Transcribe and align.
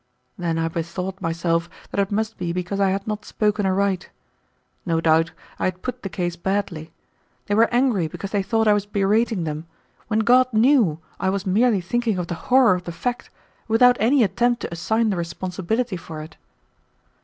Then 0.35 0.57
I 0.57 0.67
bethought 0.67 1.21
myself 1.21 1.69
that 1.91 1.99
it 1.99 2.11
must 2.11 2.35
be 2.39 2.51
because 2.51 2.79
I 2.79 2.89
had 2.89 3.05
not 3.05 3.23
spoken 3.23 3.67
aright. 3.67 4.09
No 4.83 4.99
doubt 4.99 5.31
I 5.59 5.65
had 5.65 5.83
put 5.83 6.01
the 6.01 6.09
case 6.09 6.35
badly. 6.35 6.91
They 7.45 7.53
were 7.53 7.71
angry 7.71 8.07
because 8.07 8.31
they 8.31 8.41
thought 8.41 8.67
I 8.67 8.73
was 8.73 8.87
berating 8.87 9.43
them, 9.43 9.67
when 10.07 10.21
God 10.21 10.51
knew 10.53 10.97
I 11.19 11.29
was 11.29 11.45
merely 11.45 11.81
thinking 11.81 12.17
of 12.17 12.25
the 12.25 12.33
horror 12.49 12.73
of 12.73 12.85
the 12.85 12.91
fact 12.91 13.29
without 13.67 13.95
any 13.99 14.23
attempt 14.23 14.63
to 14.63 14.73
assign 14.73 15.11
the 15.11 15.17
responsibility 15.17 15.97
for 15.97 16.19
it. 16.23 16.35